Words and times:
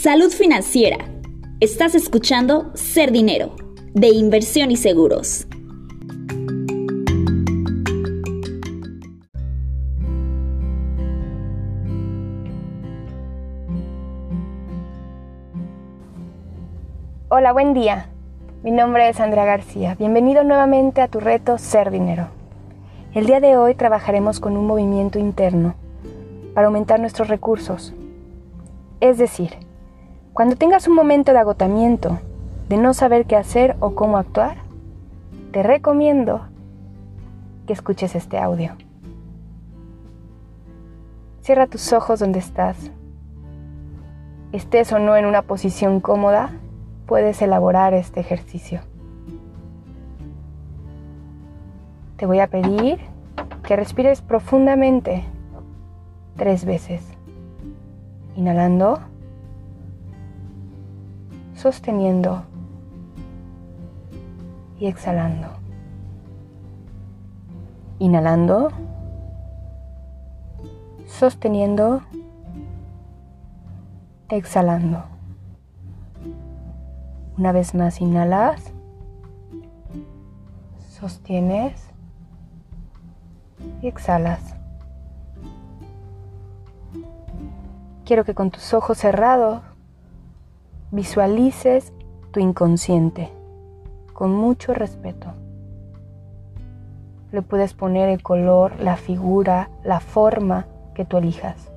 Salud 0.00 0.30
financiera. 0.30 0.98
Estás 1.58 1.96
escuchando 1.96 2.70
Ser 2.74 3.10
Dinero, 3.10 3.56
de 3.94 4.06
inversión 4.10 4.70
y 4.70 4.76
seguros. 4.76 5.48
Hola, 17.28 17.52
buen 17.52 17.74
día. 17.74 18.08
Mi 18.62 18.70
nombre 18.70 19.08
es 19.08 19.18
Andrea 19.18 19.46
García. 19.46 19.96
Bienvenido 19.98 20.44
nuevamente 20.44 21.00
a 21.00 21.08
tu 21.08 21.18
reto 21.18 21.58
Ser 21.58 21.90
Dinero. 21.90 22.28
El 23.14 23.26
día 23.26 23.40
de 23.40 23.56
hoy 23.56 23.74
trabajaremos 23.74 24.38
con 24.38 24.56
un 24.56 24.64
movimiento 24.64 25.18
interno 25.18 25.74
para 26.54 26.68
aumentar 26.68 27.00
nuestros 27.00 27.26
recursos. 27.26 27.94
Es 29.00 29.18
decir, 29.18 29.67
cuando 30.38 30.54
tengas 30.54 30.86
un 30.86 30.94
momento 30.94 31.32
de 31.32 31.40
agotamiento, 31.40 32.20
de 32.68 32.76
no 32.76 32.94
saber 32.94 33.26
qué 33.26 33.34
hacer 33.34 33.74
o 33.80 33.96
cómo 33.96 34.18
actuar, 34.18 34.58
te 35.50 35.64
recomiendo 35.64 36.42
que 37.66 37.72
escuches 37.72 38.14
este 38.14 38.38
audio. 38.38 38.76
Cierra 41.40 41.66
tus 41.66 41.92
ojos 41.92 42.20
donde 42.20 42.38
estás. 42.38 42.92
Estés 44.52 44.92
o 44.92 45.00
no 45.00 45.16
en 45.16 45.26
una 45.26 45.42
posición 45.42 45.98
cómoda, 45.98 46.52
puedes 47.06 47.42
elaborar 47.42 47.92
este 47.92 48.20
ejercicio. 48.20 48.82
Te 52.16 52.26
voy 52.26 52.38
a 52.38 52.46
pedir 52.46 53.00
que 53.64 53.74
respires 53.74 54.22
profundamente 54.22 55.24
tres 56.36 56.64
veces. 56.64 57.02
Inhalando 58.36 59.00
sosteniendo 61.58 62.44
y 64.78 64.86
exhalando. 64.86 65.48
Inhalando, 67.98 68.68
sosteniendo, 71.06 72.02
exhalando. 74.28 75.02
Una 77.36 77.50
vez 77.50 77.74
más 77.74 78.00
inhalas, 78.00 78.72
sostienes 80.88 81.90
y 83.82 83.88
exhalas. 83.88 84.54
Quiero 88.04 88.24
que 88.24 88.34
con 88.34 88.52
tus 88.52 88.72
ojos 88.74 88.98
cerrados 88.98 89.67
visualices 90.90 91.92
tu 92.30 92.40
inconsciente 92.40 93.30
con 94.14 94.32
mucho 94.32 94.72
respeto. 94.74 95.28
Le 97.30 97.42
puedes 97.42 97.74
poner 97.74 98.08
el 98.08 98.22
color, 98.22 98.72
la 98.80 98.96
figura, 98.96 99.70
la 99.84 100.00
forma 100.00 100.66
que 100.94 101.04
tú 101.04 101.18
elijas. 101.18 101.70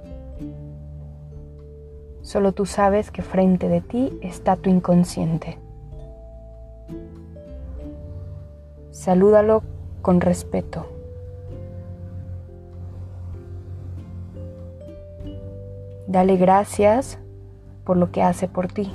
Solo 2.22 2.54
tú 2.54 2.66
sabes 2.66 3.12
que 3.12 3.22
frente 3.22 3.68
de 3.68 3.82
ti 3.82 4.18
está 4.22 4.56
tu 4.56 4.70
inconsciente. 4.70 5.58
Salúdalo 8.92 9.64
con 10.02 10.22
respeto. 10.22 10.88
Dale 16.08 16.38
gracias 16.38 17.21
por 17.84 17.98
lo 17.98 18.12
que 18.12 18.22
hace 18.22 18.48
por 18.48 18.68
ti, 18.68 18.92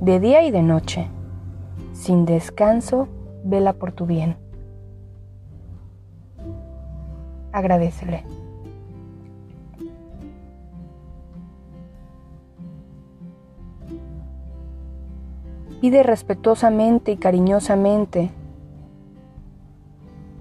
de 0.00 0.20
día 0.20 0.44
y 0.44 0.50
de 0.50 0.62
noche. 0.62 1.08
Sin 1.92 2.26
descanso, 2.26 3.08
vela 3.44 3.72
por 3.72 3.92
tu 3.92 4.06
bien. 4.06 4.36
Agradecele. 7.52 8.24
Pide 15.80 16.02
respetuosamente 16.02 17.12
y 17.12 17.16
cariñosamente 17.16 18.30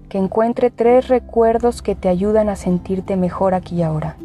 que 0.09 0.17
encuentre 0.17 0.72
tres 0.72 1.07
recuerdos 1.07 1.81
que 1.81 1.95
te 1.95 2.09
ayudan 2.09 2.50
a 2.50 2.56
sentirte 2.56 3.17
mejor 3.17 3.53
aquí 3.53 3.77
y 3.77 3.83
ahora 3.83 4.17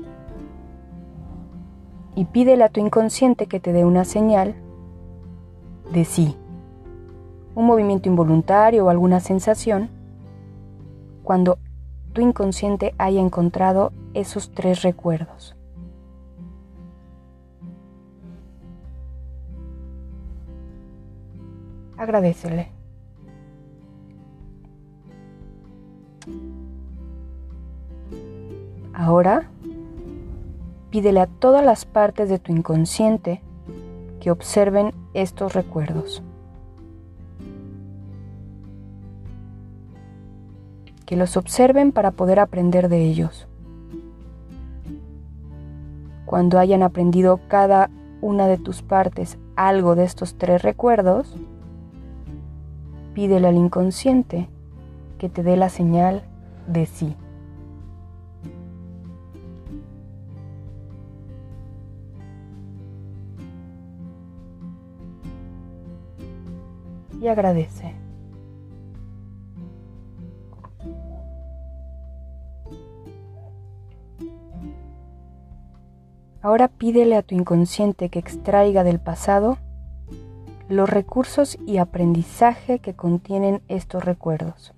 y 2.21 2.27
pídele 2.27 2.65
a 2.65 2.69
tu 2.69 2.81
inconsciente 2.81 3.47
que 3.47 3.61
te 3.61 3.73
dé 3.73 3.87
una 3.87 4.05
señal 4.05 4.55
de 5.91 6.05
sí, 6.05 6.37
un 7.55 7.65
movimiento 7.65 8.11
involuntario 8.11 8.85
o 8.85 8.91
alguna 8.91 9.21
sensación 9.21 9.89
cuando 11.23 11.57
tu 12.13 12.21
inconsciente 12.21 12.95
haya 12.99 13.23
encontrado 13.23 13.95
esos 14.13 14.51
tres 14.51 14.83
recuerdos. 14.83 15.57
Agradecele. 21.97 22.71
Ahora 28.93 29.49
Pídele 30.91 31.21
a 31.21 31.27
todas 31.27 31.65
las 31.65 31.85
partes 31.85 32.29
de 32.29 32.39
tu 32.39 32.53
inconsciente 32.53 33.43
que 34.21 34.31
observen 34.31 34.93
estos 35.15 35.55
recuerdos. 35.55 36.23
Que 41.07 41.17
los 41.17 41.37
observen 41.37 41.93
para 41.93 42.11
poder 42.11 42.41
aprender 42.41 42.89
de 42.89 43.05
ellos. 43.05 43.47
Cuando 46.27 46.59
hayan 46.59 46.83
aprendido 46.83 47.41
cada 47.49 47.91
una 48.21 48.47
de 48.47 48.59
tus 48.59 48.83
partes 48.83 49.39
algo 49.57 49.95
de 49.95 50.05
estos 50.05 50.37
tres 50.39 50.63
recuerdos, 50.63 51.37
pídele 53.15 53.49
al 53.49 53.57
inconsciente 53.57 54.49
que 55.19 55.29
te 55.29 55.43
dé 55.43 55.57
la 55.57 55.69
señal 55.69 56.23
de 56.67 56.87
sí. 56.87 57.17
Y 67.21 67.29
agradece. 67.29 67.95
Ahora 76.43 76.69
pídele 76.69 77.17
a 77.17 77.23
tu 77.23 77.35
inconsciente 77.35 78.09
que 78.09 78.19
extraiga 78.19 78.83
del 78.83 78.99
pasado 78.99 79.59
los 80.71 80.89
recursos 80.89 81.59
y 81.67 81.79
aprendizaje 81.79 82.79
que 82.79 82.95
contienen 82.95 83.61
estos 83.69 84.05
recuerdos. 84.05 84.73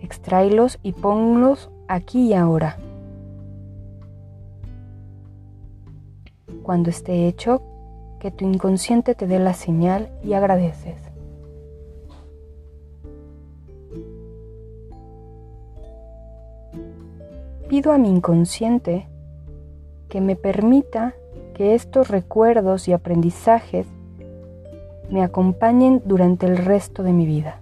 Extráelos 0.00 0.78
y 0.82 0.92
ponlos 0.92 1.70
aquí 1.88 2.28
y 2.28 2.34
ahora. 2.34 2.78
Cuando 6.62 6.90
esté 6.90 7.26
hecho, 7.26 7.62
que 8.20 8.30
tu 8.30 8.44
inconsciente 8.44 9.14
te 9.14 9.26
dé 9.26 9.38
la 9.38 9.54
señal 9.54 10.10
y 10.22 10.34
agradeces. 10.34 10.96
Pido 17.68 17.92
a 17.92 17.98
mi 17.98 18.10
inconsciente 18.10 19.08
que 20.08 20.20
me 20.20 20.36
permita 20.36 21.14
que 21.54 21.74
estos 21.74 22.08
recuerdos 22.08 22.88
y 22.88 22.92
aprendizajes 22.92 23.86
me 25.10 25.22
acompañen 25.22 26.02
durante 26.04 26.46
el 26.46 26.58
resto 26.58 27.02
de 27.02 27.12
mi 27.12 27.26
vida. 27.26 27.60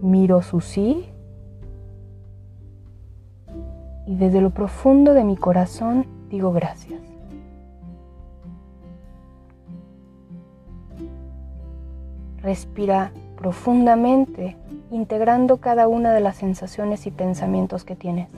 Miro 0.00 0.42
su 0.42 0.60
sí 0.60 1.09
y 4.10 4.16
desde 4.16 4.40
lo 4.40 4.50
profundo 4.50 5.14
de 5.14 5.22
mi 5.22 5.36
corazón 5.36 6.04
digo 6.30 6.50
gracias. 6.50 7.00
Respira 12.42 13.12
profundamente, 13.36 14.56
integrando 14.90 15.58
cada 15.58 15.86
una 15.86 16.12
de 16.12 16.18
las 16.18 16.34
sensaciones 16.34 17.06
y 17.06 17.12
pensamientos 17.12 17.84
que 17.84 17.94
tienes. 17.94 18.28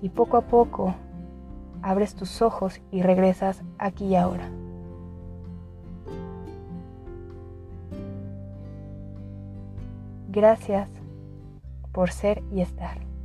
Y 0.00 0.08
poco 0.08 0.38
a 0.38 0.42
poco 0.42 0.94
abres 1.82 2.14
tus 2.14 2.40
ojos 2.40 2.80
y 2.90 3.02
regresas 3.02 3.60
aquí 3.76 4.06
y 4.06 4.16
ahora. 4.16 4.48
Gracias 10.30 10.95
por 11.96 12.12
ser 12.12 12.42
y 12.52 12.60
estar. 12.60 13.15